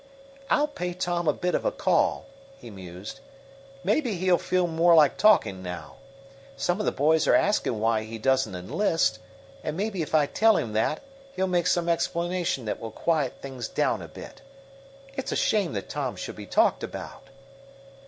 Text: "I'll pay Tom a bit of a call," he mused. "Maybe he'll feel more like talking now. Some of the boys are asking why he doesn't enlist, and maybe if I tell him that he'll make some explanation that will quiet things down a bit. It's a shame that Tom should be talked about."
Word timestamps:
"I'll 0.49 0.67
pay 0.67 0.95
Tom 0.95 1.27
a 1.27 1.31
bit 1.33 1.53
of 1.53 1.63
a 1.63 1.71
call," 1.71 2.25
he 2.57 2.71
mused. 2.71 3.19
"Maybe 3.83 4.15
he'll 4.15 4.39
feel 4.39 4.65
more 4.65 4.95
like 4.95 5.15
talking 5.15 5.61
now. 5.61 5.97
Some 6.57 6.79
of 6.79 6.87
the 6.87 6.91
boys 6.91 7.27
are 7.27 7.35
asking 7.35 7.79
why 7.79 8.01
he 8.01 8.17
doesn't 8.17 8.55
enlist, 8.55 9.19
and 9.63 9.77
maybe 9.77 10.01
if 10.01 10.15
I 10.15 10.25
tell 10.25 10.57
him 10.57 10.73
that 10.73 11.01
he'll 11.35 11.45
make 11.45 11.67
some 11.67 11.87
explanation 11.87 12.65
that 12.65 12.79
will 12.79 12.89
quiet 12.89 13.33
things 13.43 13.67
down 13.67 14.01
a 14.01 14.07
bit. 14.07 14.41
It's 15.13 15.31
a 15.31 15.35
shame 15.35 15.73
that 15.73 15.87
Tom 15.87 16.15
should 16.15 16.35
be 16.35 16.47
talked 16.47 16.81
about." 16.83 17.27